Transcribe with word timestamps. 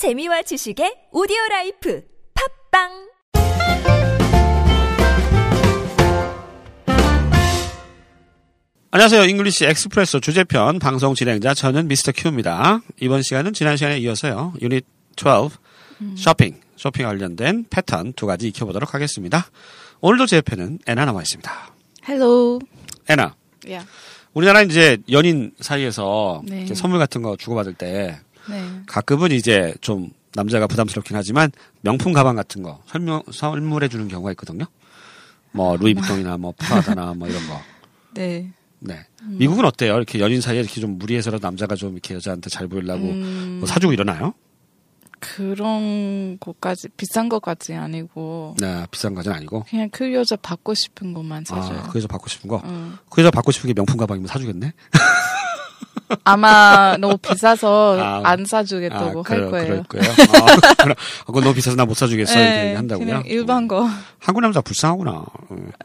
재미와 0.00 0.40
지식의 0.40 1.12
오디오 1.12 1.36
라이프 1.50 2.02
팟빵 2.72 2.88
안녕하세요. 8.92 9.24
English 9.24 9.66
Expresso 9.66 10.20
주제편 10.20 10.78
방송 10.78 11.14
진행자 11.14 11.52
저는 11.52 11.86
Mr. 11.88 12.12
Q입니다. 12.16 12.80
이번 12.98 13.20
시간은 13.20 13.52
지난 13.52 13.76
시간에 13.76 13.98
이어서요. 13.98 14.54
유닛 14.62 14.86
12 15.16 15.50
쇼핑, 16.16 16.58
쇼핑 16.76 17.04
관련된 17.04 17.66
패턴 17.68 18.14
두 18.14 18.24
가지 18.24 18.48
익혀보도록 18.48 18.94
하겠습니다. 18.94 19.50
오늘도 20.00 20.24
제 20.24 20.38
옆에는 20.38 20.78
애나 20.86 21.04
나와 21.04 21.20
있습니다. 21.20 21.74
Hello. 22.08 22.58
애나, 23.10 23.34
Yeah. 23.66 23.86
우리나라 24.32 24.62
이제 24.62 24.96
연인 25.10 25.52
사이에서 25.60 26.40
네. 26.46 26.62
이제 26.62 26.74
선물 26.74 26.98
같은 26.98 27.20
거 27.20 27.36
주고받을 27.36 27.74
때 27.74 28.18
네. 28.48 28.64
가끔은 28.86 29.32
이제 29.32 29.74
좀 29.80 30.10
남자가 30.34 30.66
부담스럽긴 30.66 31.16
하지만 31.16 31.50
명품 31.80 32.12
가방 32.12 32.36
같은 32.36 32.62
거 32.62 32.82
설명, 32.86 33.22
선물해 33.30 33.88
주는 33.88 34.08
경우가 34.08 34.30
있거든요. 34.32 34.66
뭐 35.52 35.76
루이비통이나 35.76 36.36
뭐 36.36 36.54
프라다나 36.56 37.14
뭐 37.14 37.28
이런 37.28 37.46
거. 37.48 37.60
네. 38.14 38.52
네. 38.78 39.06
미국은 39.26 39.64
어때요? 39.64 39.96
이렇게 39.96 40.20
연인 40.20 40.40
사이에 40.40 40.60
이렇게 40.60 40.80
좀 40.80 40.98
무리해서라도 40.98 41.46
남자가 41.46 41.74
좀 41.74 41.92
이렇게 41.92 42.14
여자한테 42.14 42.48
잘 42.48 42.66
보이려고 42.66 43.04
음, 43.04 43.56
뭐 43.60 43.68
사주고 43.68 43.92
이러나요? 43.92 44.32
그런 45.20 46.38
것까지 46.40 46.88
비싼 46.96 47.28
것까지 47.28 47.74
아니고 47.74 48.56
네, 48.58 48.86
비싼 48.90 49.14
가전 49.14 49.34
아니고. 49.34 49.64
그냥 49.68 49.90
그 49.92 50.14
여자 50.14 50.34
받고 50.36 50.72
싶은 50.72 51.12
것만 51.12 51.44
사줘요. 51.44 51.78
아, 51.78 51.82
그 51.88 51.98
여자 51.98 52.08
받고 52.08 52.28
싶은 52.28 52.48
거. 52.48 52.62
응. 52.64 52.96
그 53.10 53.20
여자 53.20 53.30
받고 53.30 53.52
싶은 53.52 53.68
게 53.68 53.74
명품 53.74 53.98
가방이면 53.98 54.26
사주겠네? 54.28 54.72
아마 56.24 56.96
너무 56.98 57.16
비싸서 57.18 57.98
아, 58.00 58.20
안 58.24 58.44
사주겠다고 58.44 59.22
할 59.22 59.48
그럴- 59.48 59.50
거예요. 59.50 59.84
그럴 59.88 60.04
거예요. 60.04 60.10
아, 60.12 60.84
아, 60.90 60.94
그거 61.26 61.40
너무 61.40 61.54
비싸서 61.54 61.76
나 61.76 61.84
못 61.84 61.94
사주겠어. 61.94 62.32
이렇게 62.38 62.50
네, 62.50 62.66
얘기한다고요? 62.68 63.06
그냥 63.06 63.22
일반 63.26 63.66
거. 63.68 63.88
한국 64.18 64.40
남자 64.40 64.60
불쌍하구나. 64.60 65.24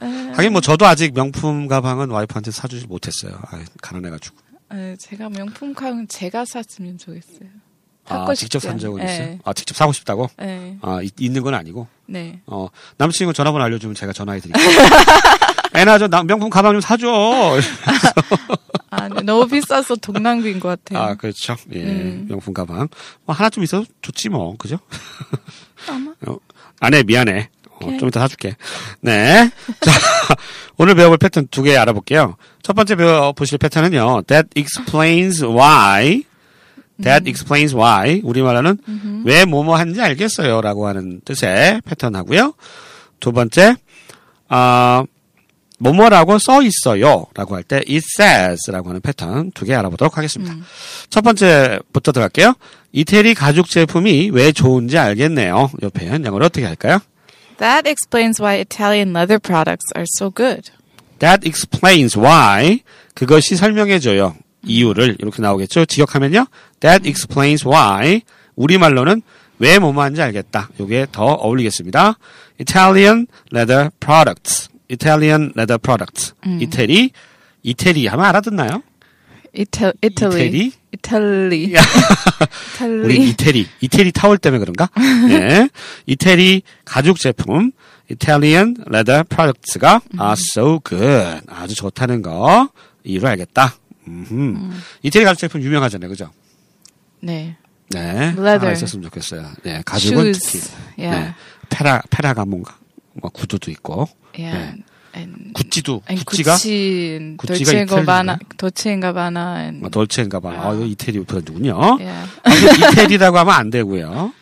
응. 0.01 0.33
하긴 0.35 0.51
뭐 0.51 0.61
저도 0.61 0.85
아직 0.85 1.13
명품 1.13 1.67
가방은 1.67 2.09
와이프한테 2.11 2.51
사주지 2.51 2.87
못했어요. 2.87 3.33
아, 3.51 3.59
가난해가지고. 3.81 4.35
네, 4.71 4.95
제가 4.99 5.29
명품 5.29 5.73
가방 5.73 6.07
제가 6.07 6.45
샀으면 6.45 6.97
좋겠어요. 6.97 7.49
아, 8.07 8.33
직접 8.35 8.59
산 8.59 8.73
않- 8.73 8.77
적은 8.79 9.03
네. 9.03 9.13
있어요? 9.13 9.37
아, 9.45 9.53
직접 9.53 9.75
사고 9.75 9.91
싶다고? 9.91 10.29
네. 10.37 10.77
아, 10.81 10.99
이- 11.01 11.09
있는 11.19 11.41
건 11.41 11.55
아니고? 11.55 11.87
네. 12.05 12.39
어, 12.45 12.67
남친구 12.97 13.33
전화번호 13.33 13.63
알려주면 13.65 13.95
제가 13.95 14.13
전화해드릴게요. 14.13 14.63
애나 15.75 15.97
저 15.97 16.07
나- 16.07 16.23
명품 16.23 16.49
가방 16.51 16.73
좀 16.73 16.81
사줘. 16.81 17.07
아, 18.97 19.09
네, 19.09 19.21
너무 19.21 19.47
비싸서 19.47 19.95
돈 19.97 20.23
낭비인 20.23 20.59
것 20.59 20.69
같아요. 20.69 20.99
아, 21.03 21.15
그렇죠. 21.15 21.55
예, 21.73 21.83
음. 21.83 22.25
명품 22.29 22.53
가방. 22.53 22.87
뭐 23.25 23.35
하나쯤 23.35 23.63
있어도 23.63 23.85
좋지 24.01 24.29
뭐, 24.29 24.55
그죠? 24.57 24.77
아마. 25.89 26.11
어, 26.27 26.37
아내 26.79 27.03
미안해. 27.03 27.49
어. 27.81 27.97
좀 27.99 28.07
이따 28.07 28.21
사줄게. 28.21 28.55
네. 29.01 29.49
자, 29.81 29.91
오늘 30.77 30.95
배워볼 30.95 31.17
패턴 31.17 31.47
두 31.47 31.63
개 31.63 31.75
알아볼게요. 31.75 32.37
첫 32.63 32.73
번째 32.73 32.95
배워보실 32.95 33.57
패턴은요. 33.57 34.21
That 34.27 34.49
explains 34.55 35.43
why. 35.43 36.23
That 37.03 37.27
explains 37.29 37.75
why. 37.75 38.21
우리말로는 38.23 39.23
왜 39.25 39.43
뭐뭐 39.43 39.75
하는지 39.75 40.01
알겠어요. 40.01 40.61
라고 40.61 40.87
하는 40.87 41.19
뜻의 41.25 41.81
패턴 41.85 42.15
하고요. 42.15 42.53
두 43.19 43.33
번째, 43.33 43.75
아, 44.47 45.03
뭐뭐라고 45.79 46.39
써 46.39 46.61
있어요. 46.61 47.25
라고 47.33 47.55
할 47.55 47.63
때 47.63 47.77
it 47.77 47.97
says 48.17 48.71
라고 48.71 48.89
하는 48.89 49.01
패턴 49.01 49.51
두 49.51 49.65
개 49.65 49.73
알아보도록 49.73 50.17
하겠습니다. 50.17 50.55
첫 51.09 51.21
번째부터 51.21 52.11
들어갈게요. 52.11 52.53
이태리 52.93 53.33
가죽 53.33 53.69
제품이 53.69 54.29
왜 54.31 54.51
좋은지 54.53 54.97
알겠네요. 54.97 55.69
이 55.83 55.87
표현 55.89 56.23
영어로 56.25 56.45
어떻게 56.45 56.65
할까요? 56.65 56.99
That 57.57 57.89
explains 57.89 58.41
why 58.41 58.59
Italian 58.59 59.09
leather 59.15 59.39
products 59.39 59.91
are 59.95 60.05
so 60.17 60.31
good. 60.33 60.71
That 61.19 61.47
explains 61.47 62.17
why. 62.17 62.81
그것이 63.13 63.55
설명해줘요. 63.55 64.35
이유를 64.63 65.17
이렇게 65.19 65.41
나오겠죠. 65.41 65.85
지역하면요. 65.85 66.47
That 66.79 67.07
explains 67.07 67.67
why. 67.67 68.21
우리말로는 68.55 69.21
왜 69.59 69.79
뭐뭐한지 69.79 70.21
알겠다. 70.21 70.69
요게 70.79 71.07
더 71.11 71.25
어울리겠습니다. 71.25 72.17
Italian 72.59 73.27
leather 73.53 73.89
products. 73.99 74.69
Italian 74.89 75.51
leather 75.57 75.77
products. 75.77 76.33
이태리. 76.59 77.11
이태리 77.63 78.07
하면 78.07 78.25
알아듣나요? 78.25 78.83
Ital- 79.57 79.93
Italy. 80.03 80.47
이태리? 80.47 80.71
Italy. 80.93 81.73
우리. 83.03 83.29
이태리, 83.29 83.67
이태리 83.81 84.11
타월 84.11 84.37
때문에 84.37 84.59
그런가? 84.59 84.89
예. 85.29 85.69
이태리 86.05 86.61
가죽 86.83 87.17
제품, 87.19 87.71
Italian 88.11 88.75
leather 88.91 89.23
products가 89.23 90.01
are 90.19 90.33
so 90.33 90.79
good. 90.87 91.41
아주 91.47 91.73
좋다는 91.73 92.21
거, 92.21 92.69
이유를 93.03 93.29
알겠다. 93.29 93.75
음흠. 94.07 94.71
이태리 95.03 95.23
가죽 95.25 95.39
제품 95.39 95.61
유명하잖아요. 95.61 96.09
그죠? 96.09 96.29
네. 97.21 97.55
네. 97.89 97.99
Leather. 98.01 98.59
하나 98.59 98.71
있었으면 98.73 99.03
좋겠어요. 99.03 99.47
네. 99.63 99.81
가죽은 99.85 100.19
Shoes. 100.27 100.39
특히. 100.51 100.75
Yeah. 101.05 101.27
네. 101.29 101.35
페라, 101.69 102.01
페라가몬가? 102.09 102.77
뭐 103.13 103.31
구두도 103.31 103.71
있고. 103.71 104.07
Yeah. 104.37 104.75
네. 104.75 104.83
And 105.15 105.53
구찌도, 105.53 106.01
and 106.09 106.25
구찌가? 106.25 106.55
Gucci, 106.57 107.37
구찌가 107.37 107.71
and 107.71 107.89
Gabbana, 107.89 108.37
and 109.63 109.79
뭐 109.79 109.89
돌체인가 109.89 110.41
봐. 110.41 110.49
아. 110.51 110.71
아, 110.71 110.73
이태리 110.73 111.23
브랜드군요. 111.23 111.97
yeah, 112.01 112.29
아, 112.43 112.51
이태리라고 112.91 113.37
하면 113.37 113.53
안 113.53 113.69
되고요. 113.69 114.33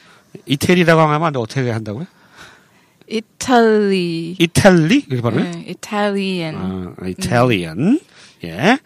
이태리라고 0.48 1.00
하면 1.00 1.24
안 1.24 1.32
돼. 1.32 1.38
어떻게 1.38 1.70
한다고요? 1.70 2.08
Italy, 3.08 4.36
이탈리? 4.40 5.06
이렇게 5.08 5.22
발음해? 5.22 5.52
네, 5.52 5.66
Italian. 5.68 6.56
아, 6.58 7.08
이탈리안. 7.08 8.00
예. 8.46 8.80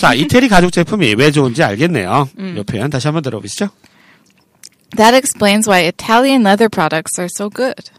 자, 0.00 0.14
이태리 0.14 0.48
가죽 0.48 0.70
제품이 0.70 1.16
왜 1.18 1.32
좋은지 1.32 1.64
알겠네요. 1.64 2.28
이 2.38 2.62
표현 2.62 2.90
다시 2.90 3.08
한번 3.08 3.24
들어보시죠. 3.24 3.70
That 4.96 5.16
explains 5.16 5.68
why 5.68 5.84
Italian 5.84 6.46
leather 6.46 6.68
products 6.68 7.18
are 7.18 7.28
so 7.28 7.50
good. 7.50 7.90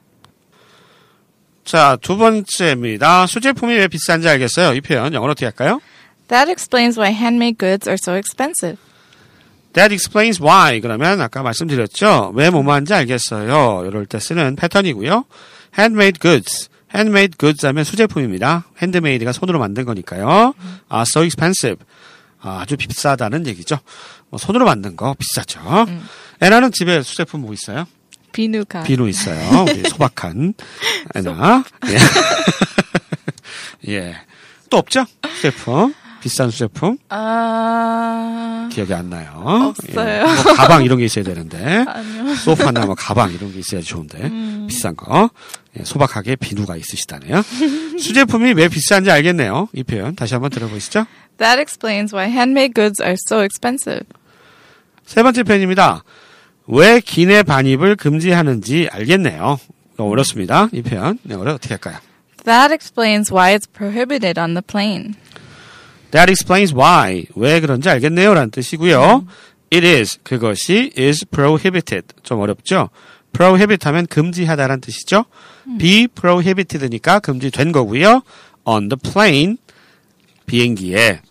자, 1.65 1.97
두 1.99 2.15
번째입니다. 2.15 3.25
수제품이 3.25 3.73
왜 3.73 3.87
비싼지 3.87 4.29
알겠어요. 4.29 4.75
이 4.75 4.81
표현 4.81 5.13
영어로 5.13 5.31
어떻게 5.31 5.47
할까요? 5.47 5.81
That 6.27 6.49
explains 6.49 6.99
why 6.99 7.11
handmade 7.11 7.57
goods 7.57 7.89
are 7.89 7.97
so 7.99 8.15
expensive. 8.15 8.77
That 9.73 9.91
explains 9.93 10.41
why. 10.41 10.79
그러면 10.79 11.19
아까 11.21 11.41
말씀드렸죠. 11.41 12.31
왜 12.35 12.49
뭐뭐한지 12.51 12.93
알겠어요. 12.93 13.83
이럴 13.87 14.05
때 14.05 14.19
쓰는 14.19 14.55
패턴이고요. 14.55 15.25
Handmade 15.77 16.19
goods. 16.19 16.69
Handmade 16.93 17.35
goods 17.37 17.65
하면 17.65 17.83
수제품입니다. 17.83 18.65
핸드메이드가 18.81 19.31
손으로 19.33 19.59
만든 19.59 19.85
거니까요. 19.85 20.53
아, 20.87 21.01
so 21.01 21.23
expensive. 21.23 21.83
아, 22.39 22.59
아주 22.61 22.77
비싸다는 22.77 23.47
얘기죠. 23.47 23.79
뭐 24.29 24.37
손으로 24.37 24.65
만든 24.65 24.95
거 24.95 25.15
비싸죠. 25.15 25.59
애나는 26.41 26.71
집에 26.71 27.01
수제품 27.01 27.41
뭐 27.41 27.53
있어요? 27.53 27.85
비누가. 28.35 28.83
비누 28.83 29.07
있어요. 29.09 29.63
우리 29.63 29.83
소박한 29.89 30.53
애나. 31.15 31.63
예. 31.87 31.97
예. 33.93 34.15
또 34.69 34.77
없죠? 34.77 35.05
수제품. 35.35 35.93
비싼 36.21 36.49
수제품. 36.49 36.97
아, 37.09 38.67
기억이 38.71 38.91
안 38.95 39.11
나요. 39.11 39.75
없어요. 39.77 40.09
예. 40.09 40.23
뭐 40.23 40.53
가방 40.55 40.83
이런 40.83 40.97
게 40.97 41.05
있어야 41.05 41.23
되는데. 41.23 41.85
아니요. 41.87 42.33
소파나 42.35 42.85
뭐 42.87 42.95
가방 42.95 43.31
이런 43.31 43.53
게 43.53 43.59
있어야 43.59 43.79
좋은데. 43.81 44.17
음. 44.23 44.65
비싼 44.67 44.95
거. 44.95 45.29
예, 45.79 45.83
소박하게 45.83 46.35
비누가 46.37 46.77
있으시다네요. 46.77 47.43
수제품이 47.99 48.53
왜 48.53 48.67
비싼지 48.69 49.11
알겠네요. 49.11 49.69
이 49.73 49.83
표현 49.83 50.15
다시 50.15 50.33
한번 50.33 50.49
들어보시죠. 50.49 51.05
That 51.37 51.59
explains 51.61 52.15
why 52.15 52.31
handmade 52.31 52.73
goods 52.73 53.03
are 53.03 53.15
so 53.29 53.43
expensive. 53.43 54.05
세 55.05 55.21
번째 55.21 55.43
표현입니다. 55.43 56.03
왜 56.67 56.99
기내 56.99 57.43
반입을 57.43 57.95
금지하는지 57.95 58.89
알겠네요. 58.91 59.59
어렵습니다. 59.97 60.67
이 60.73 60.81
표현. 60.81 61.19
영어로 61.29 61.53
어떻게 61.53 61.75
할까요? 61.75 61.97
That 62.43 62.73
explains 62.73 63.33
why 63.33 63.55
it's 63.55 63.67
prohibited 63.71 64.39
on 64.39 64.53
the 64.53 64.61
plane. 64.61 65.13
That 66.11 66.29
explains 66.31 66.73
why. 66.73 67.25
왜 67.35 67.59
그런지 67.59 67.89
알겠네요. 67.89 68.33
라는 68.33 68.51
뜻이고요. 68.51 69.25
It 69.73 69.85
is. 69.87 70.19
그것이 70.23 70.91
is 70.97 71.25
prohibited. 71.25 72.07
좀 72.23 72.39
어렵죠? 72.39 72.89
prohibit 73.33 73.87
하면 73.87 74.05
금지하다라는 74.07 74.81
뜻이죠. 74.81 75.25
be 75.79 76.07
prohibited니까 76.07 77.19
금지된 77.19 77.71
거고요. 77.71 78.21
on 78.65 78.89
the 78.89 78.97
plane. 79.11 79.57
비행기에. 80.45 81.21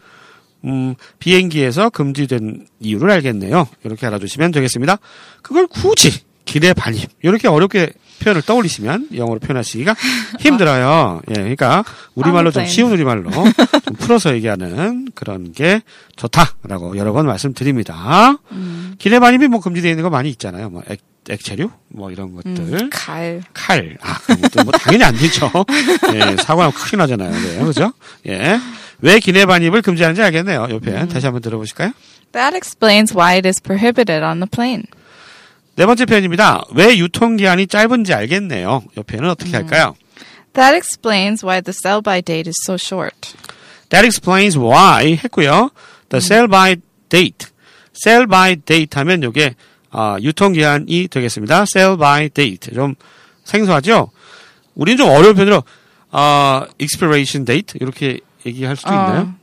음, 0.64 0.94
비행기에서 1.18 1.90
금지된 1.90 2.66
이유를 2.80 3.10
알겠네요. 3.10 3.68
이렇게 3.84 4.06
알아두시면 4.06 4.50
되겠습니다. 4.52 4.98
그걸 5.42 5.66
굳이 5.66 6.12
기내 6.44 6.72
반입. 6.72 7.10
이렇게 7.22 7.48
어렵게 7.48 7.92
표현을 8.20 8.42
떠올리시면 8.42 9.08
영어로 9.16 9.40
표현하시기가 9.40 9.94
힘들어요. 10.40 11.20
예, 11.30 11.34
그러니까 11.34 11.84
우리말로 12.14 12.50
좀. 12.50 12.64
쉬운 12.66 12.92
우리말로 12.92 13.30
좀 13.84 13.96
풀어서 13.98 14.34
얘기하는 14.34 15.08
그런 15.14 15.52
게 15.52 15.82
좋다라고 16.16 16.96
여러 16.96 17.12
번 17.12 17.26
말씀드립니다. 17.26 18.38
음. 18.52 18.94
기내 18.98 19.18
반입이 19.18 19.48
뭐 19.48 19.60
금지되어 19.60 19.90
있는 19.90 20.02
거 20.04 20.10
많이 20.10 20.30
있잖아요. 20.30 20.70
뭐 20.70 20.82
액, 20.88 21.00
액체류 21.28 21.70
뭐 21.88 22.10
이런 22.10 22.34
것들. 22.34 22.50
음, 22.58 22.90
갈. 22.90 23.42
칼. 23.52 23.96
아, 24.02 24.18
그런 24.20 24.40
것도 24.42 24.64
뭐 24.64 24.72
당연히 24.72 25.04
안 25.04 25.16
되죠. 25.16 25.50
예, 26.14 26.36
사고나면 26.42 26.72
큰일 26.72 26.98
나잖아요. 26.98 27.30
네, 27.32 27.64
그죠? 27.64 27.92
예. 28.28 28.58
왜 29.04 29.18
기내 29.20 29.44
반입을 29.44 29.82
금지하는지 29.82 30.22
알겠네요. 30.22 30.68
옆에 30.70 31.06
다시 31.08 31.26
한번 31.26 31.42
들어보실까요? 31.42 31.92
That 32.32 32.56
explains 32.56 33.12
why 33.12 33.34
it 33.36 33.46
is 33.46 33.60
prohibited 33.60 34.24
on 34.24 34.40
the 34.40 34.48
plane. 34.50 34.84
네 35.76 35.84
번째 35.84 36.06
표현입니다. 36.06 36.64
왜 36.74 36.96
유통기한이 36.96 37.66
짧은지 37.66 38.14
알겠네요. 38.14 38.82
옆에는 38.96 39.28
어떻게 39.28 39.52
할까요? 39.52 39.94
That 40.54 40.74
explains 40.74 41.44
why 41.44 41.60
the 41.60 41.74
sell 41.84 42.00
by 42.00 42.22
date 42.22 42.48
is 42.48 42.56
so 42.64 42.78
short. 42.80 43.34
That 43.90 44.06
explains 44.06 44.58
why 44.58 45.18
했고요. 45.22 45.70
The 46.08 46.24
sell 46.24 46.48
by 46.48 46.76
date. 47.10 47.48
sell 47.94 48.26
by 48.26 48.56
date 48.56 48.98
하면 48.98 49.22
요게 49.22 49.54
아, 49.90 50.16
유통기한이 50.18 51.08
되겠습니다. 51.08 51.66
sell 51.68 51.98
by 51.98 52.30
date. 52.30 52.72
좀 52.74 52.94
생소하죠? 53.44 54.10
우리는 54.74 54.96
좀 54.96 55.10
어려운 55.10 55.34
편으로 55.34 55.62
아, 56.10 56.66
expiration 56.80 57.44
date 57.44 57.78
이렇게 57.82 58.20
얘기할 58.46 58.76
수도 58.76 58.90
어. 58.90 58.94
있나요? 58.94 59.34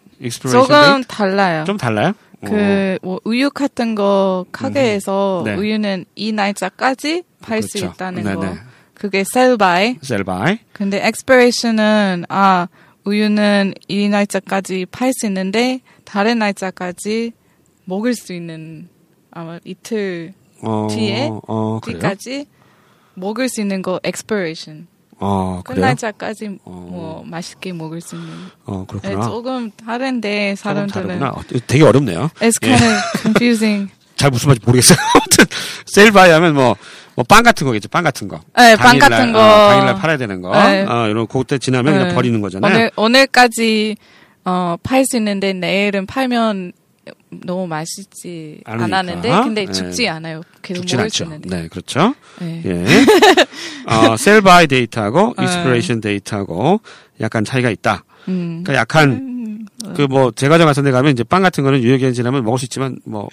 조금? 0.52 1.04
달라요. 1.08 1.64
좀 1.66 1.78
달라요? 1.78 2.14
그, 2.46 2.98
뭐, 3.02 3.20
우유 3.24 3.50
같은 3.52 3.96
거 3.96 4.46
가게에서 4.52 5.44
네. 5.46 5.56
우유는 5.56 6.06
이 6.16 6.32
날짜까지 6.32 7.24
팔수 7.42 7.80
그렇죠. 7.80 7.94
있다는 7.94 8.24
네네. 8.24 8.36
거. 8.36 8.56
그게 8.94 9.20
sell 9.20 9.58
by. 9.58 9.98
sell 10.04 10.24
by. 10.24 10.60
근데 10.74 10.98
expiration은, 10.98 12.26
아, 12.30 12.68
우유는 13.04 13.74
이 13.88 14.10
날짜까지 14.10 14.88
팔 14.92 15.12
수 15.14 15.26
있는데, 15.28 15.82
다른 16.04 16.40
날짜까지 16.40 17.34
먹을 17.86 18.16
수 18.16 18.34
있는, 18.34 18.90
아마 19.32 19.60
이틀 19.64 20.34
어, 20.62 20.88
뒤에 20.90 21.30
어? 21.48 21.80
뒤까지 21.84 22.46
먹을 23.16 23.50
수 23.50 23.62
있는 23.62 23.82
거. 23.82 23.94
어, 23.94 24.00
그그 24.02 24.86
래요? 25.22 25.86
날짜까지 25.86 26.58
뭐 26.66 27.24
맛있게 27.26 27.74
먹을 27.74 28.02
수 28.02 28.16
있는. 28.16 28.30
어, 28.66 28.86
네, 28.92 29.00
그렇구나. 29.00 29.26
조금 29.28 29.72
다른데 29.72 30.56
조금 30.56 30.64
사람들은 30.64 31.08
다르구나. 31.08 31.32
어, 31.32 31.42
되게 31.68 31.84
어렵네요. 31.84 32.30
it's 32.40 32.60
kind 32.62 32.84
of 32.84 33.22
confusing. 33.22 33.92
잘 34.16 34.30
무슨 34.32 34.50
말인지 34.50 34.66
모르겠어요. 34.66 34.98
아무튼 35.16 35.46
셀바이 35.88 36.30
하면 36.32 36.54
뭐, 36.54 36.76
뭐, 37.16 37.26
빵 37.28 37.44
같은 37.44 37.66
거겠죠. 37.66 37.90
빵 37.90 38.04
같은 38.04 38.28
거. 38.28 38.40
네, 38.58 38.76
빵 38.76 39.00
당일날, 39.00 39.10
같은 39.10 39.34
거. 39.34 39.40
어, 39.40 39.70
당일날 39.70 39.96
팔아야 39.96 40.18
되는 40.18 40.42
거. 40.42 40.52
네. 40.52 40.84
어, 40.84 41.08
이런, 41.08 41.28
그때 41.28 41.58
지나면 41.58 41.94
그냥 41.94 42.08
네. 42.10 42.16
버리는 42.16 42.40
거잖아요. 42.42 42.72
오늘 42.74 42.92
오늘까지 42.96 43.96
어, 44.46 44.76
팔 44.84 45.06
수 45.06 45.18
있는데 45.18 45.54
내일은 45.54 46.06
팔면 46.06 46.72
너무 47.46 47.66
맛있지 47.68 48.62
않으니까. 48.66 48.98
않았는데 48.98 49.30
근데 49.44 49.66
네. 49.66 49.72
죽지 49.72 50.08
않아요. 50.10 50.42
계속 50.62 50.82
죽진 50.82 50.98
먹을 50.98 51.10
수 51.10 51.24
않죠. 51.24 51.36
있는데. 51.36 51.62
네, 51.62 51.68
그렇죠. 51.70 52.14
네. 52.40 52.62
예. 52.66 52.86
어, 53.94 54.18
sell 54.18 54.42
by 54.42 54.68
date하고 54.68 55.34
네. 55.38 55.44
expiration 55.46 56.02
date하고 56.02 56.82
약간 57.22 57.46
차이가 57.46 57.70
있다. 57.70 58.04
음. 58.28 58.64
그러니까 58.64 58.76
약간, 58.76 59.66
그 59.96 60.02
뭐, 60.04 60.32
제과점 60.32 60.68
같은 60.68 60.84
데 60.84 60.92
가면 60.92 61.12
이제 61.14 61.24
빵 61.24 61.42
같은 61.42 61.64
거는 61.64 61.82
유효기간 61.82 62.14
지나면 62.14 62.44
먹을 62.44 62.60
수 62.60 62.66
있지만 62.66 62.98
뭐, 63.06 63.24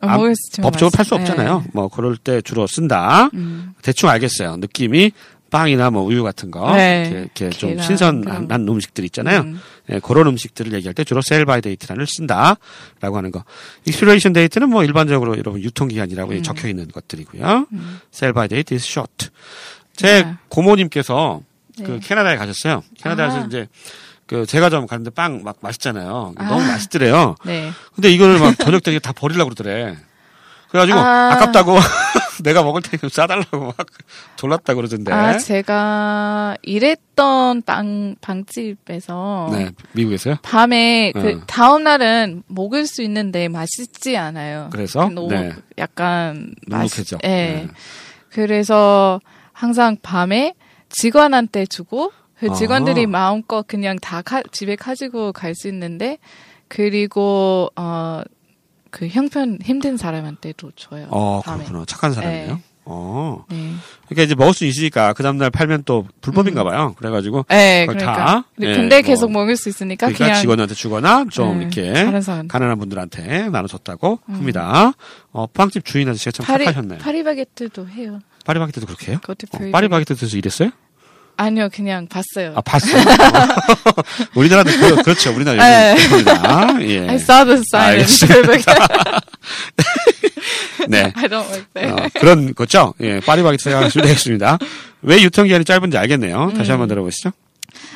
어, 0.00 0.06
아, 0.06 0.16
먹을 0.16 0.34
수 0.34 0.48
있지만 0.50 0.70
법적으로 0.70 0.90
팔 0.96 1.04
수 1.04 1.14
맛있- 1.14 1.30
없잖아요. 1.30 1.60
네. 1.64 1.70
뭐, 1.74 1.88
그럴 1.88 2.16
때 2.16 2.40
주로 2.42 2.66
쓴다. 2.66 3.30
음. 3.34 3.72
대충 3.82 4.08
알겠어요. 4.08 4.56
느낌이 4.56 5.12
빵이나 5.50 5.90
뭐 5.90 6.02
우유 6.02 6.22
같은 6.22 6.50
거. 6.50 6.74
네. 6.76 7.08
이렇게, 7.10 7.46
이렇게 7.46 7.50
좀 7.58 7.78
신선한 7.80 8.48
그런. 8.48 8.68
음식들 8.68 9.04
있잖아요. 9.06 9.40
음. 9.40 9.60
예, 9.90 9.98
그런 10.00 10.26
음식들을 10.26 10.72
얘기할 10.74 10.94
때 10.94 11.04
주로 11.04 11.20
sell 11.24 11.46
by 11.46 11.60
date란을 11.62 12.06
쓴다라고 12.06 13.16
하는 13.16 13.30
거. 13.30 13.44
expiration 13.86 14.32
date는 14.34 14.68
뭐 14.68 14.84
일반적으로 14.84 15.38
여러분 15.38 15.62
유통기한이라고 15.62 16.32
음. 16.32 16.42
적혀 16.42 16.68
있는 16.68 16.88
것들이고요. 16.88 17.66
sell 18.14 18.34
by 18.34 18.48
date 18.48 18.74
is 18.76 18.86
short. 18.86 19.28
제 19.96 20.22
네. 20.24 20.34
고모님께서 20.48 21.40
그 21.78 21.82
네. 21.92 22.00
캐나다에 22.02 22.36
가셨어요. 22.36 22.82
캐나다에서 23.00 23.38
아. 23.42 23.44
이제 23.46 23.66
그 24.26 24.44
제과점 24.44 24.86
갔는데 24.86 25.10
빵 25.10 25.40
막 25.42 25.56
맛있잖아요. 25.62 26.34
너무 26.36 26.60
아. 26.62 26.66
맛있더래요. 26.66 27.36
네. 27.44 27.70
근데 27.94 28.10
이거를 28.10 28.38
막 28.38 28.58
저녁 28.58 28.82
때 28.82 28.98
다 28.98 29.12
버리려고 29.12 29.50
그러더래. 29.50 29.96
그래가지고 30.68 30.98
아. 30.98 31.32
아. 31.32 31.38
깝다고 31.38 31.78
내가 32.44 32.62
먹을 32.62 32.82
테니까 32.82 32.98
좀 33.02 33.10
싸달라고 33.10 33.58
막 33.76 33.76
졸랐다 34.36 34.74
그러던데. 34.74 35.12
아 35.12 35.38
제가 35.38 36.56
일했던 36.62 37.62
빵 37.62 38.14
빵집에서 38.20 39.48
네, 39.52 39.70
미국에서요? 39.92 40.36
밤에 40.42 41.12
그 41.12 41.20
응. 41.20 41.42
다음 41.46 41.84
날은 41.84 42.42
먹을 42.46 42.86
수 42.86 43.02
있는데 43.02 43.48
맛있지 43.48 44.16
않아요. 44.16 44.68
그래서? 44.72 45.08
너무 45.08 45.28
네. 45.28 45.52
약간 45.78 46.54
눅눅해져. 46.66 47.16
맛있- 47.18 47.24
예. 47.24 47.28
네. 47.28 47.68
그래서 48.30 49.20
항상 49.52 49.96
밤에 50.02 50.54
직원한테 50.90 51.66
주고 51.66 52.12
그 52.38 52.52
직원들이 52.54 53.04
아. 53.06 53.08
마음껏 53.08 53.66
그냥 53.66 53.98
다 53.98 54.22
가- 54.22 54.42
집에 54.52 54.76
가지고 54.76 55.32
갈 55.32 55.54
수 55.54 55.66
있는데 55.68 56.18
그리고 56.68 57.70
어 57.74 58.22
그 58.90 59.08
형편 59.08 59.58
힘든 59.62 59.96
사람한테도 59.96 60.72
줘요. 60.76 61.06
어, 61.10 61.40
밤에. 61.44 61.64
그렇구나. 61.64 61.84
착한 61.86 62.12
사람이에요. 62.12 62.54
네. 62.54 62.62
어. 62.90 63.44
네. 63.50 63.72
그러니까 64.06 64.22
이제 64.22 64.34
먹을 64.34 64.54
수 64.54 64.64
있으니까 64.64 65.12
그 65.12 65.22
다음날 65.22 65.50
팔면 65.50 65.82
또 65.84 66.06
불법인가 66.22 66.64
봐요. 66.64 66.94
그래가지고. 66.96 67.44
네, 67.48 67.84
그러니까. 67.86 68.12
다, 68.14 68.44
근데 68.56 68.70
예, 68.70 68.74
근데 68.74 68.96
뭐, 68.96 69.06
계속 69.06 69.30
먹을 69.30 69.56
수 69.56 69.68
있으니까 69.68 70.06
그러니까 70.06 70.24
그냥 70.24 70.40
직원한테 70.40 70.74
주거나 70.74 71.26
좀 71.30 71.58
네, 71.58 71.64
이렇게. 71.64 71.92
가난한 72.48 72.78
분들한테 72.78 73.50
나눠줬다고 73.50 74.20
합니다. 74.26 74.92
어, 75.32 75.46
빵집 75.46 75.84
주인 75.84 76.08
아저씨가 76.08 76.30
참 76.30 76.46
파리 76.46 76.64
착하셨네요. 76.64 76.98
파리바게트도 77.00 77.88
해요. 77.88 78.20
파리바게트도 78.46 78.86
그렇게 78.86 79.12
해요? 79.12 79.20
어, 79.22 79.34
파리바게트. 79.34 79.70
파리바게트에서 79.70 80.36
일했어요? 80.38 80.70
아니요, 81.38 81.68
그냥 81.72 82.06
봤어요. 82.08 82.52
아, 82.56 82.60
봤어요? 82.60 83.00
우리나라도 84.34 84.72
그, 84.72 85.02
그렇죠. 85.02 85.32
우리나라 85.32 85.64
네. 85.64 85.96
예. 86.80 87.06
I 87.08 87.14
saw 87.14 87.44
the 87.44 87.62
sign. 87.64 88.04
Paris. 88.04 88.26
네. 90.88 91.12
I 91.14 91.28
don't 91.28 91.48
work 91.48 91.64
there. 91.74 91.92
어, 91.92 92.08
그런 92.18 92.52
거죠. 92.54 92.92
예, 93.00 93.20
파리바게트 93.20 93.62
생각하시면 93.62 94.06
되겠습니다. 94.08 94.58
왜 95.02 95.22
유통기한이 95.22 95.64
짧은지 95.64 95.96
알겠네요. 95.96 96.54
다시 96.56 96.72
한번 96.72 96.88
들어보시죠. 96.88 97.30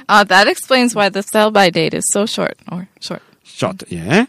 Uh, 0.08 0.22
that 0.28 0.48
explains 0.48 0.94
why 0.96 1.10
the 1.10 1.24
sell 1.34 1.50
by 1.50 1.68
date 1.68 1.96
is 1.96 2.04
so 2.12 2.22
short 2.22 2.54
or 2.70 2.86
short. 3.00 3.24
short. 3.44 3.84
예. 3.92 4.24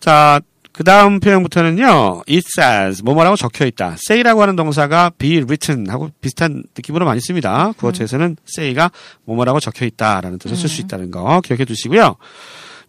자, 0.00 0.40
그 0.72 0.84
다음 0.84 1.20
표현부터는요, 1.20 2.22
it 2.28 2.42
says, 2.56 3.02
뭐뭐라고 3.02 3.36
적혀 3.36 3.66
있다. 3.66 3.96
say라고 4.08 4.42
하는 4.42 4.56
동사가 4.56 5.10
be 5.18 5.38
written 5.38 5.90
하고 5.90 6.10
비슷한 6.20 6.62
느낌으로 6.76 7.04
많이 7.04 7.20
씁니다. 7.20 7.72
구어체에서는 7.76 8.36
say가 8.48 8.90
뭐뭐라고 9.24 9.60
적혀 9.60 9.84
있다라는 9.86 10.38
뜻을 10.38 10.56
쓸수 10.56 10.80
있다는 10.82 11.10
거 11.10 11.40
기억해 11.40 11.64
두시고요. 11.64 12.16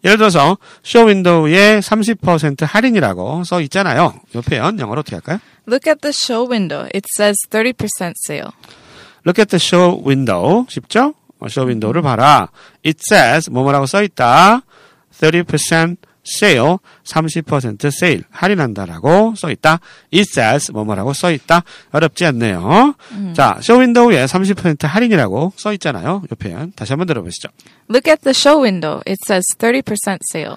예를 0.04 0.16
들어서, 0.16 0.58
쇼 0.82 1.04
윈도우에 1.04 1.80
30% 1.80 2.66
할인이라고 2.66 3.44
써 3.44 3.60
있잖아요. 3.62 4.14
이 4.34 4.40
표현 4.40 4.78
영어로 4.78 5.00
어떻게 5.00 5.16
할까요? 5.16 5.38
Look 5.68 5.88
at 5.88 6.00
the 6.00 6.12
show 6.12 6.48
window. 6.50 6.88
It 6.94 7.06
says 7.16 7.36
30% 7.50 8.14
sale. 8.28 8.50
Look 9.24 9.40
at 9.40 9.46
the 9.50 9.60
show 9.60 10.02
window. 10.04 10.66
쉽죠? 10.68 11.14
어, 11.38 11.48
쇼 11.48 11.62
윈도우를 11.62 12.02
봐라. 12.02 12.48
It 12.84 13.00
says 13.08 13.50
뭐뭐라고 13.50 13.86
써 13.86 14.02
있다. 14.02 14.62
30% 15.12 15.96
sale, 16.24 16.78
30% 17.04 17.86
sale, 17.86 18.22
할인한다라고 18.30 19.34
써 19.36 19.50
있다. 19.50 19.80
It 20.12 20.28
says 20.30 20.70
뭐뭐라고 20.72 21.12
써 21.12 21.32
있다. 21.32 21.62
어렵지 21.90 22.24
않네요. 22.26 22.94
자, 23.34 23.58
쇼 23.60 23.78
윈도우에 23.78 24.24
30% 24.26 24.86
할인이라고 24.86 25.52
써 25.56 25.72
있잖아요. 25.74 26.22
이 26.30 26.34
표현 26.34 26.72
다시 26.74 26.92
한번 26.92 27.06
들어보시죠. 27.06 27.48
Look 27.90 28.10
at 28.10 28.22
the 28.22 28.34
show 28.34 28.62
window. 28.62 29.00
It 29.06 29.18
says 29.26 29.44
30% 29.58 30.18
sale. 30.32 30.56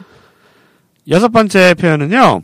여섯 1.09 1.29
번째 1.29 1.73
표현은요. 1.75 2.41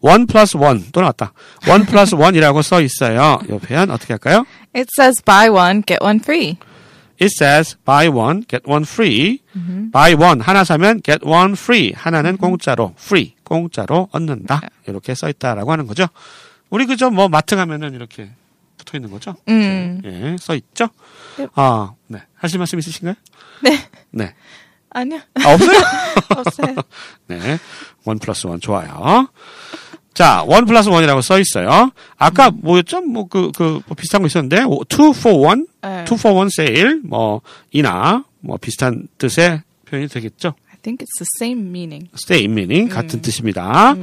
1 0.00 0.26
플러스 0.26 0.56
1 0.56 0.92
또 0.92 1.00
나왔다. 1.00 1.32
1 1.66 1.86
플러스 1.86 2.14
1이라고 2.14 2.62
써 2.62 2.80
있어요. 2.80 3.40
이 3.48 3.58
표현 3.58 3.90
어떻게 3.90 4.12
할까요? 4.12 4.46
It 4.74 4.88
says 4.96 5.22
buy 5.24 5.48
one, 5.48 5.82
get 5.84 6.02
one 6.02 6.20
free. 6.22 6.56
It 7.20 7.30
says 7.36 7.76
buy 7.84 8.08
one 8.08 8.44
get 8.48 8.62
one 8.70 8.84
free. 8.84 9.40
buy 9.92 10.14
one 10.14 10.40
하나 10.40 10.64
사면 10.64 11.02
get 11.02 11.24
one 11.26 11.52
free 11.52 11.92
하나는 11.96 12.36
공짜로 12.36 12.94
free 12.96 13.34
공짜로 13.42 14.08
얻는다 14.12 14.60
이렇게 14.86 15.14
써 15.14 15.28
있다라고 15.28 15.72
하는 15.72 15.86
거죠. 15.86 16.06
우리 16.70 16.86
그저 16.86 17.10
뭐 17.10 17.28
마트 17.28 17.56
가면은 17.56 17.94
이렇게 17.94 18.30
붙어 18.76 18.96
있는 18.96 19.10
거죠. 19.10 19.34
음. 19.48 20.00
예, 20.04 20.36
써 20.38 20.54
있죠. 20.54 20.88
Yep. 21.38 21.52
아, 21.56 21.92
네. 22.06 22.22
하실 22.36 22.58
말씀 22.58 22.78
있으신가요? 22.78 23.14
네. 23.62 23.78
네. 24.10 24.34
아니요. 24.90 25.20
아, 25.44 25.52
없어요? 25.54 25.78
없어요. 26.36 26.76
네. 27.26 27.58
one 28.04 28.18
plus 28.18 28.46
one 28.46 28.60
좋아요. 28.60 29.28
자, 30.18 30.42
one 30.48 30.66
plus 30.66 30.88
one이라고 30.88 31.20
써 31.20 31.38
있어요. 31.38 31.92
아까 32.16 32.50
뭐였죠? 32.50 33.02
뭐, 33.02 33.28
그, 33.28 33.52
그, 33.56 33.80
뭐 33.86 33.94
비슷한 33.96 34.20
거 34.20 34.26
있었는데, 34.26 34.64
오, 34.64 34.82
two 34.82 35.10
for 35.10 35.38
one? 35.38 35.64
네. 35.80 36.04
two 36.06 36.18
for 36.18 36.36
one 36.36 36.48
sale? 36.52 36.96
뭐, 37.04 37.40
이나, 37.70 38.24
뭐, 38.40 38.56
비슷한 38.56 39.06
뜻의 39.18 39.62
표현이 39.88 40.08
되겠죠? 40.08 40.54
I 40.72 40.76
think 40.82 41.06
it's 41.06 41.18
the 41.18 41.26
same 41.38 41.68
meaning. 41.68 42.08
stay 42.16 42.46
meaning, 42.46 42.92
같은 42.92 43.22
뜻입니다. 43.22 43.94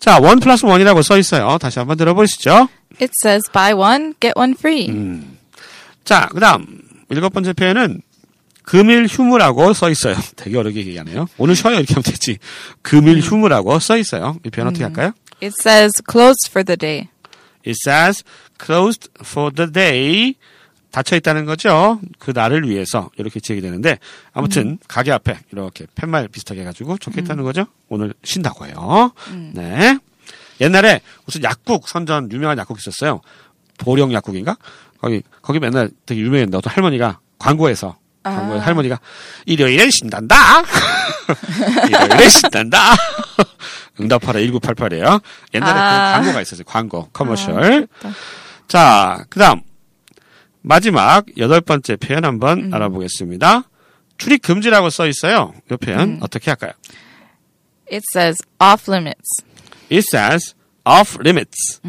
자, 0.00 0.18
원 0.18 0.40
플러스 0.40 0.66
원이라고 0.66 1.00
써 1.02 1.16
있어요. 1.16 1.58
다시 1.58 1.78
한번 1.78 1.96
들어보시죠. 1.96 2.68
It 3.00 3.12
says 3.22 3.48
buy 3.52 3.72
one, 3.72 4.14
get 4.18 4.32
one 4.36 4.56
free. 4.58 4.90
자, 6.04 6.28
그 6.32 6.40
다음, 6.40 6.66
일곱 7.08 7.32
번째 7.32 7.52
표현은, 7.52 8.02
금일 8.64 9.06
휴무라고 9.06 9.74
써 9.74 9.90
있어요. 9.90 10.16
되게 10.34 10.58
어렵게 10.58 10.80
얘기하네요. 10.80 11.28
오늘 11.38 11.54
쉬어요. 11.54 11.76
이렇게 11.76 11.94
하면 11.94 12.02
되지. 12.02 12.38
금일 12.82 13.20
휴무라고 13.20 13.78
써 13.78 13.96
있어요. 13.96 14.38
이 14.44 14.50
표현 14.50 14.66
어떻게 14.66 14.82
할까요? 14.82 15.12
It 15.42 15.54
says 15.60 15.90
closed 16.06 16.48
for 16.48 16.64
the 16.64 16.76
day. 16.76 17.08
It 17.66 17.76
says 17.84 18.22
closed 18.58 19.10
for 19.20 19.52
the 19.52 19.70
day. 19.70 20.34
닫혀 20.92 21.16
있다는 21.16 21.46
거죠. 21.46 21.98
그 22.18 22.32
날을 22.32 22.68
위해서 22.68 23.10
이렇게 23.16 23.40
지역이 23.40 23.62
되는데 23.62 23.98
아무튼 24.32 24.78
가게 24.86 25.10
앞에 25.10 25.38
이렇게 25.50 25.86
팻말 25.94 26.28
비슷하게 26.28 26.60
해가지고 26.60 26.98
적혀 26.98 27.22
있다는 27.22 27.44
거죠. 27.44 27.66
오늘 27.88 28.12
쉰다고 28.22 28.66
해요. 28.66 29.12
네. 29.54 29.98
옛날에 30.60 31.00
무슨 31.24 31.42
약국 31.42 31.88
선전 31.88 32.30
유명한 32.30 32.58
약국 32.58 32.78
있었어요. 32.78 33.22
보령 33.78 34.12
약국인가? 34.12 34.56
거기 35.00 35.22
거기 35.40 35.58
맨날 35.58 35.90
되게 36.06 36.20
유명했는데 36.20 36.58
어떤 36.58 36.72
할머니가 36.72 37.18
광고에서 37.38 37.96
광고에 38.22 38.58
할머니가 38.58 39.00
일요일에 39.46 39.90
쉰단다. 39.90 40.36
일요일에 41.88 42.28
쉰단다. 42.28 42.78
응답하라 44.00 44.40
1988이에요. 44.40 45.20
옛날에 45.54 45.78
아. 45.78 46.12
그 46.18 46.22
광고가 46.24 46.40
있었어요. 46.42 46.64
광고 46.64 47.08
커머셜. 47.12 47.88
자, 48.68 49.24
그다음 49.28 49.60
마지막 50.62 51.24
여덟 51.38 51.60
번째 51.60 51.96
표현 51.96 52.24
한번 52.24 52.72
알아보겠습니다. 52.72 53.64
출입 54.18 54.42
금지라고 54.42 54.90
써 54.90 55.06
있어요. 55.06 55.52
이 55.70 55.76
표현 55.76 56.18
어떻게 56.22 56.50
할까요? 56.50 56.72
It 57.90 58.02
says 58.14 58.38
off 58.60 58.90
limits. 58.90 59.42
It 59.90 60.04
says 60.12 60.54
off 60.86 61.18
limits. 61.20 61.80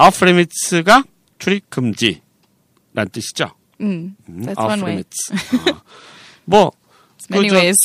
off 0.00 0.24
limits가 0.24 1.02
출입 1.38 1.68
금지란 1.68 3.08
뜻이죠. 3.12 3.54
Mm, 3.80 4.14
음, 4.28 4.42
that's 4.46 4.58
off 4.58 4.70
one 4.70 4.82
way. 4.84 5.02
어. 5.70 5.80
뭐 6.46 6.70
many 7.30 7.48
그저- 7.48 7.56
ways. 7.56 7.78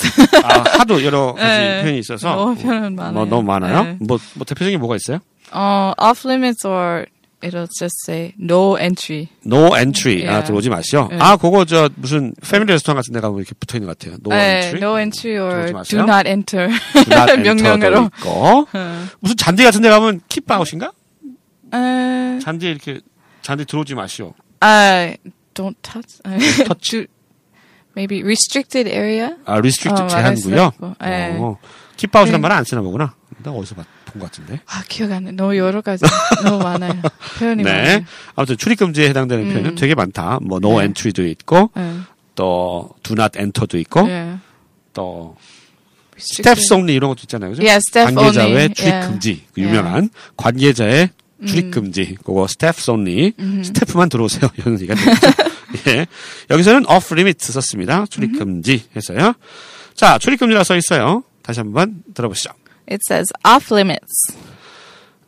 아, 0.43 0.79
하도 0.79 1.03
여러 1.03 1.33
가지 1.37 1.45
네. 1.45 1.81
표현이 1.81 1.99
있어서 1.99 2.35
너무 2.35 2.55
표현 2.55 2.95
뭐, 2.95 3.05
많아요. 3.05 3.25
너무 3.25 3.43
많아요. 3.43 3.83
네. 3.83 3.97
뭐, 4.01 4.19
뭐 4.35 4.45
대표적인 4.45 4.79
뭐가 4.79 4.95
있어요? 4.97 5.19
uh, 5.53 5.93
off 5.97 6.27
limits 6.27 6.65
or 6.67 7.05
it'll 7.41 7.67
just 7.79 7.95
say 8.05 8.33
no 8.37 8.75
entry. 8.77 9.29
No 9.45 9.73
entry. 9.75 10.27
아, 10.27 10.39
예. 10.39 10.43
들어오지 10.43 10.69
마시오. 10.69 11.07
네. 11.09 11.17
아, 11.19 11.37
그거 11.37 11.63
저 11.65 11.89
무슨 11.95 12.33
패밀리 12.43 12.73
레스토랑 12.73 12.97
같은 12.97 13.13
데 13.13 13.21
가면 13.21 13.37
이렇게 13.39 13.53
붙어 13.57 13.77
있는 13.77 13.87
것 13.87 13.97
같아요. 13.97 14.17
No 14.19 14.29
네, 14.35 14.59
entry. 14.67 14.79
no 14.83 14.99
entry 14.99 15.37
or 15.39 15.83
do 15.85 15.97
not 16.03 16.27
enter. 16.27 16.67
Do 16.67 17.15
not 17.15 17.31
명령어로. 17.41 18.11
있고. 18.19 18.67
무슨 19.21 19.37
잔디 19.37 19.63
같은 19.63 19.81
데 19.81 19.89
가면 19.89 20.21
킵아웃인가? 20.27 20.91
Uh, 21.73 22.39
잔디 22.43 22.67
이렇게 22.67 22.99
잔디 23.41 23.63
들어오지 23.65 23.95
마시오. 23.95 24.33
uh, 24.61 25.15
don't 25.53 25.75
touch. 25.81 26.19
touch. 26.67 27.07
Maybe 27.95 28.21
restricted 28.23 28.87
area. 28.87 29.35
아, 29.45 29.57
restrict 29.57 30.01
어, 30.01 30.07
제한구요. 30.07 30.71
예. 31.03 31.35
어. 31.39 31.57
킵아웃이란 31.97 32.31
네. 32.31 32.37
말은 32.37 32.55
안 32.55 32.63
쓰나 32.63 32.81
보구나. 32.81 33.13
나 33.43 33.51
어디서 33.51 33.75
본것 34.05 34.31
같은데. 34.31 34.61
아 34.67 34.83
기억 34.87 35.11
안 35.11 35.25
나. 35.25 35.31
너무 35.31 35.57
여러 35.57 35.81
가지 35.81 36.05
너무 36.43 36.63
많아요. 36.63 36.93
표현이 37.39 37.63
네. 37.63 37.71
많아요. 37.73 37.99
아무튼 38.35 38.57
출입금지에 38.57 39.09
해당되는 39.09 39.49
표현은 39.49 39.75
되게 39.75 39.95
많다. 39.95 40.39
뭐 40.41 40.59
no 40.63 40.79
네. 40.79 40.85
entry도 40.85 41.25
있고 41.27 41.71
네. 41.75 41.95
또 42.35 42.89
do 43.03 43.15
not 43.17 43.37
enter도 43.37 43.77
있고 43.79 44.03
네. 44.07 44.37
또 44.93 45.35
Restricted. 46.13 46.59
steps 46.61 46.73
only 46.73 46.95
이런 46.95 47.09
것도 47.09 47.21
있잖아요. 47.23 47.51
그죠? 47.51 47.63
Yeah, 47.63 47.79
관계자. 47.93 48.45
외 48.45 48.67
출입 48.69 48.93
Yeah. 48.93 49.07
금지. 49.07 49.45
그 49.53 49.61
유명한 49.61 50.09
관계자의 50.37 51.09
출입 51.45 51.71
금지. 51.71 52.15
그거 52.23 52.45
steps 52.49 52.89
only. 52.91 53.33
스태프만 53.63 54.09
들어오세요. 54.09 54.49
이런 54.57 54.73
얘기가 54.75 54.95
되겠죠. 54.95 55.27
예. 55.87 56.07
여기서는 56.49 56.85
off 56.89 57.13
limit 57.13 57.45
썼습니다. 57.51 58.05
출입 58.09 58.37
금지 58.37 58.83
해서요. 58.95 59.33
자, 59.93 60.17
출입 60.17 60.39
금지라 60.39 60.63
써 60.63 60.75
있어요. 60.75 61.23
다시 61.43 61.59
한번 61.59 62.03
들어보시죠. 62.13 62.51
It 62.89 62.99
says 63.07 63.31
off 63.47 63.73
limits. 63.73 64.33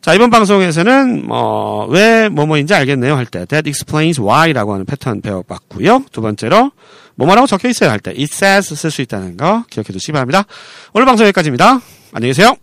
자, 0.00 0.14
이번 0.14 0.30
방송에서는, 0.30 1.28
뭐, 1.28 1.86
왜 1.86 2.28
뭐뭐인지 2.28 2.74
알겠네요 2.74 3.14
할 3.14 3.24
때, 3.24 3.44
that 3.46 3.68
explains 3.68 4.20
why라고 4.20 4.74
하는 4.74 4.84
패턴 4.84 5.20
배워봤고요. 5.20 6.06
두 6.10 6.20
번째로, 6.20 6.72
뭐뭐라고 7.14 7.46
적혀 7.46 7.68
있어요 7.68 7.90
할 7.90 8.00
때, 8.00 8.10
it 8.10 8.24
says 8.24 8.74
쓸 8.74 8.90
수 8.90 9.00
있다는 9.02 9.36
거 9.36 9.64
기억해 9.70 9.92
두시기 9.92 10.10
바랍니다. 10.10 10.44
오늘 10.92 11.06
방송 11.06 11.24
여기까지입니다. 11.26 11.80
안녕히 12.12 12.30
계세요. 12.30 12.56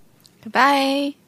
Goodbye. 0.43 1.18